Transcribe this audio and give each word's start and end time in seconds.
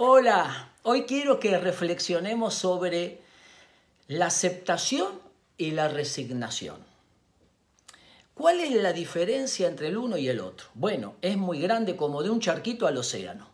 Hola, 0.00 0.74
hoy 0.84 1.06
quiero 1.06 1.40
que 1.40 1.58
reflexionemos 1.58 2.54
sobre 2.54 3.20
la 4.06 4.26
aceptación 4.26 5.20
y 5.56 5.72
la 5.72 5.88
resignación. 5.88 6.76
¿Cuál 8.32 8.60
es 8.60 8.70
la 8.70 8.92
diferencia 8.92 9.66
entre 9.66 9.88
el 9.88 9.96
uno 9.96 10.16
y 10.16 10.28
el 10.28 10.38
otro? 10.38 10.68
Bueno, 10.74 11.16
es 11.20 11.36
muy 11.36 11.60
grande 11.60 11.96
como 11.96 12.22
de 12.22 12.30
un 12.30 12.38
charquito 12.38 12.86
al 12.86 12.96
océano. 12.96 13.48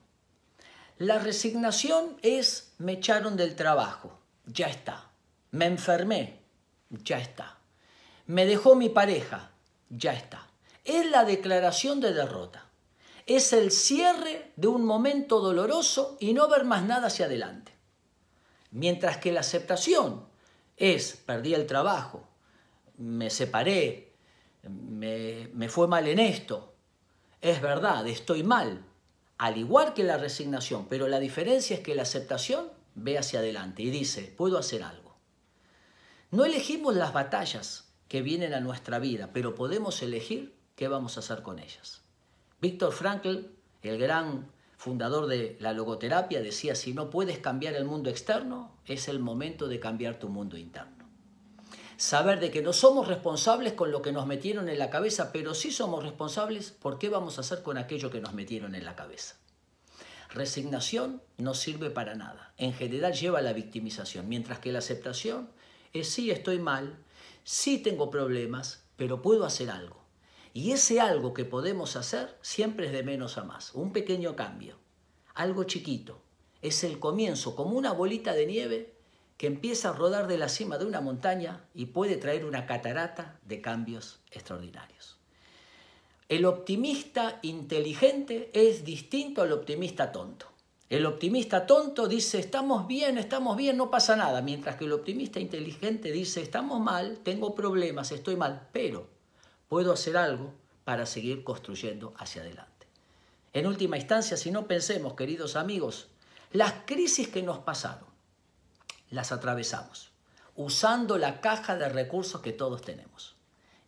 La 0.99 1.19
resignación 1.19 2.19
es 2.21 2.75
me 2.77 2.93
echaron 2.93 3.39
del 3.39 3.57
trabajo, 3.57 4.19
ya 4.45 4.67
está. 4.67 5.13
Me 5.51 5.65
enfermé, 5.65 6.41
ya 6.91 7.21
está. 7.21 7.57
Me 8.27 8.45
dejó 8.45 8.75
mi 8.75 8.91
pareja, 8.91 9.51
ya 9.89 10.13
está. 10.13 10.47
Es 10.85 11.11
la 11.11 11.25
declaración 11.25 12.01
de 12.01 12.13
derrota 12.13 12.65
es 13.27 13.53
el 13.53 13.71
cierre 13.71 14.53
de 14.57 14.69
un 14.69 14.85
momento 14.85 15.41
doloroso 15.41 16.17
y 16.21 16.35
no 16.35 16.49
ver 16.49 16.65
más 16.65 16.85
nada 16.85 17.07
hacia 17.07 17.27
adelante. 17.27 17.73
Mientras 18.71 19.19
que 19.19 19.33
la 19.33 19.41
aceptación 19.41 20.27
es, 20.77 21.23
perdí 21.25 21.55
el 21.55 21.67
trabajo, 21.67 22.29
me 22.99 23.31
separé, 23.31 24.13
me, 24.63 25.49
me 25.53 25.69
fue 25.69 25.89
mal 25.89 26.07
en 26.09 26.19
esto, 26.19 26.75
es 27.41 27.61
verdad, 27.61 28.07
estoy 28.07 28.43
mal, 28.43 28.85
al 29.39 29.59
igual 29.59 29.95
que 29.95 30.05
la 30.05 30.17
resignación, 30.17 30.87
pero 30.89 31.09
la 31.09 31.19
diferencia 31.19 31.77
es 31.77 31.83
que 31.83 31.95
la 31.95 32.03
aceptación 32.03 32.71
ve 32.95 33.19
hacia 33.19 33.41
adelante 33.41 33.83
y 33.83 33.91
dice, 33.91 34.33
puedo 34.37 34.59
hacer 34.59 34.83
algo. 34.83 35.17
No 36.31 36.45
elegimos 36.45 36.95
las 36.95 37.13
batallas 37.13 37.93
que 38.09 38.23
vienen 38.23 38.55
a 38.55 38.61
nuestra 38.61 38.99
vida, 38.99 39.31
pero 39.33 39.55
podemos 39.55 40.03
elegir 40.03 40.57
qué 40.77 40.89
vamos 40.89 41.17
a 41.17 41.21
hacer 41.21 41.43
con 41.43 41.59
ellas. 41.59 42.04
Víctor 42.65 42.95
Frankl, 42.95 43.41
el 43.83 43.99
gran 43.99 44.51
fundador 44.79 45.27
de 45.27 45.59
la 45.61 45.75
logoterapia, 45.75 46.41
decía, 46.41 46.75
si 46.75 46.95
no 46.95 47.11
puedes 47.11 47.39
cambiar 47.39 47.75
el 47.75 47.85
mundo 47.85 48.09
externo, 48.09 48.75
es 48.87 49.07
el 49.09 49.19
momento 49.19 49.69
de 49.69 49.81
cambiar 49.81 50.19
tu 50.19 50.31
mundo 50.31 50.57
interno. 50.57 51.05
Saber 51.99 52.41
de 52.41 52.51
que 52.51 52.63
no 52.63 52.73
somos 52.73 53.07
responsables 53.07 53.75
con 53.75 53.91
lo 53.93 54.01
que 54.01 54.13
nos 54.13 54.27
metieron 54.27 54.71
en 54.71 54.79
la 54.79 54.89
cabeza, 54.89 55.31
pero 55.31 55.53
sí 55.53 55.71
somos 55.71 56.03
responsables 56.03 56.71
por 56.71 56.99
qué 56.99 57.11
vamos 57.11 57.37
a 57.37 57.43
hacer 57.43 57.63
con 57.63 57.77
aquello 57.77 58.11
que 58.11 58.23
nos 58.23 58.33
metieron 58.33 58.75
en 58.75 58.87
la 58.87 58.97
cabeza. 58.97 59.37
Resignación 60.31 61.21
no 61.37 61.53
sirve 61.53 61.91
para 61.91 62.15
nada. 62.15 62.55
En 62.57 62.73
general 62.73 63.13
lleva 63.13 63.41
a 63.41 63.43
la 63.43 63.53
victimización, 63.53 64.27
mientras 64.27 64.59
que 64.61 64.73
la 64.73 64.79
aceptación 64.79 65.51
es 65.93 66.09
sí 66.09 66.31
estoy 66.31 66.61
mal, 66.61 66.97
sí 67.45 67.77
tengo 67.77 68.11
problemas, 68.11 68.85
pero 68.97 69.21
puedo 69.21 69.45
hacer 69.45 69.71
algo. 69.71 70.04
Y 70.57 70.71
ese 70.71 71.01
algo 71.01 71.35
que 71.35 71.45
podemos 71.45 71.97
hacer 71.97 72.39
siempre 72.41 72.87
es 72.87 72.93
de 72.93 73.03
menos 73.03 73.39
a 73.39 73.45
más, 73.45 73.75
un 73.75 73.93
pequeño 73.93 74.37
cambio, 74.37 74.77
algo 75.35 75.65
chiquito. 75.65 76.23
Es 76.63 76.85
el 76.85 77.01
comienzo, 77.01 77.57
como 77.57 77.77
una 77.77 77.93
bolita 77.93 78.35
de 78.35 78.47
nieve 78.47 78.95
que 79.37 79.49
empieza 79.49 79.89
a 79.89 79.95
rodar 79.95 80.29
de 80.29 80.39
la 80.39 80.49
cima 80.49 80.79
de 80.79 80.87
una 80.87 81.01
montaña 81.01 81.65
y 81.75 81.87
puede 81.87 82.17
traer 82.19 82.45
una 82.45 82.67
catarata 82.67 83.41
de 83.45 83.61
cambios 83.61 84.21
extraordinarios. 84.31 85.19
El 86.29 86.45
optimista 86.45 87.41
inteligente 87.43 88.51
es 88.55 88.85
distinto 88.85 89.43
al 89.43 89.51
optimista 89.51 90.13
tonto. 90.13 90.53
El 90.89 91.05
optimista 91.05 91.67
tonto 91.67 92.07
dice, 92.07 92.39
estamos 92.39 92.87
bien, 92.87 93.19
estamos 93.19 93.57
bien, 93.57 93.77
no 93.77 93.91
pasa 93.91 94.15
nada, 94.15 94.41
mientras 94.41 94.77
que 94.77 94.85
el 94.85 94.93
optimista 94.93 95.41
inteligente 95.41 96.13
dice, 96.13 96.43
estamos 96.43 96.81
mal, 96.81 97.19
tengo 97.25 97.57
problemas, 97.57 98.13
estoy 98.13 98.37
mal, 98.37 98.69
pero 98.73 99.14
puedo 99.69 99.93
hacer 99.93 100.17
algo 100.17 100.53
para 100.85 101.07
seguir 101.07 101.45
construyendo 101.45 102.15
hacia 102.19 102.43
adelante. 102.43 102.87
En 103.53 103.67
última 103.67 103.97
instancia, 103.97 104.37
si 104.37 104.51
no 104.51 104.67
pensemos, 104.67 105.15
queridos 105.15 105.57
amigos, 105.57 106.09
las 106.53 106.73
crisis 106.87 107.29
que 107.29 107.43
nos 107.43 107.59
pasaron, 107.59 108.09
las 109.11 109.33
atravesamos, 109.33 110.11
usando 110.57 111.19
la 111.19 111.41
caja 111.41 111.77
de 111.77 111.89
recursos 111.89 112.41
que 112.41 112.53
todos 112.53 112.83
tenemos. 112.83 113.37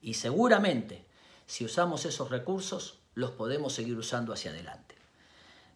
Y 0.00 0.14
seguramente, 0.14 1.04
si 1.46 1.64
usamos 1.64 2.04
esos 2.04 2.30
recursos, 2.30 3.00
los 3.14 3.32
podemos 3.32 3.72
seguir 3.72 3.96
usando 3.96 4.32
hacia 4.32 4.50
adelante. 4.50 4.94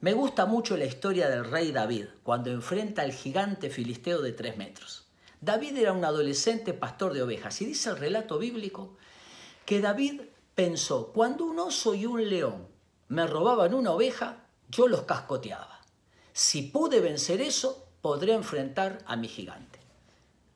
Me 0.01 0.13
gusta 0.15 0.47
mucho 0.47 0.77
la 0.77 0.85
historia 0.85 1.29
del 1.29 1.45
rey 1.45 1.73
David, 1.73 2.07
cuando 2.23 2.51
enfrenta 2.51 3.03
al 3.03 3.13
gigante 3.13 3.71
filisteo 3.71 4.23
de 4.23 4.33
tres 4.33 4.57
metros. 4.57 5.05
David 5.41 5.77
era 5.77 5.93
un 5.93 6.05
adolescente 6.05 6.75
pastor 6.75 7.13
de 7.13 7.23
ovejas 7.23 7.61
y 7.61 7.67
dice 7.67 7.91
el 7.91 7.99
relato 7.99 8.39
bíblico 8.39 8.97
que 9.65 9.81
David 9.81 10.23
pensó, 10.55 11.13
cuando 11.13 11.45
un 11.45 11.59
oso 11.59 11.95
y 11.95 12.07
un 12.07 12.29
león 12.29 12.69
me 13.09 13.27
robaban 13.27 13.75
una 13.75 13.93
oveja, 13.93 14.45
yo 14.69 14.89
los 14.89 15.03
cascoteaba. 15.03 15.81
Si 16.33 16.63
pude 16.63 17.01
vencer 17.01 17.41
eso, 17.41 17.87
podré 18.01 18.35
enfrentar 18.35 18.99
a 19.07 19.17
mi 19.17 19.29
gigante. 19.29 19.81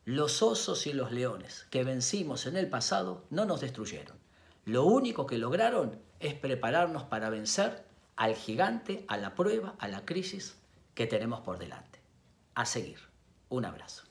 Los 0.04 0.42
osos 0.42 0.86
y 0.86 0.92
los 0.92 1.12
leones 1.12 1.66
que 1.70 1.82
vencimos 1.82 2.46
en 2.46 2.56
el 2.56 2.68
pasado 2.68 3.24
no 3.30 3.44
nos 3.44 3.60
destruyeron. 3.60 4.16
Lo 4.64 4.84
único 4.84 5.26
que 5.26 5.38
lograron 5.38 5.98
es 6.20 6.34
prepararnos 6.34 7.04
para 7.04 7.30
vencer 7.30 7.84
al 8.16 8.34
gigante, 8.34 9.04
a 9.08 9.16
la 9.16 9.34
prueba, 9.34 9.74
a 9.78 9.88
la 9.88 10.04
crisis 10.04 10.56
que 10.94 11.06
tenemos 11.06 11.40
por 11.40 11.58
delante. 11.58 12.00
A 12.54 12.66
seguir. 12.66 12.98
Un 13.48 13.64
abrazo. 13.64 14.04